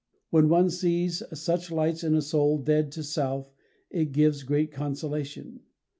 When 0.31 0.49
one 0.49 0.71
sees 0.71 1.21
such 1.31 1.69
lights 1.71 2.03
in 2.03 2.15
a 2.15 2.23
soul 2.23 2.57
dead 2.57 2.91
to 2.93 3.03
self 3.03 3.51
it 3.91 4.11
gives 4.13 4.41
great 4.41 4.71
consolation. 4.71 5.59